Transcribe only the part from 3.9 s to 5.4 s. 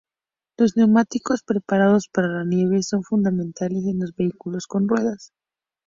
los vehículos con ruedas.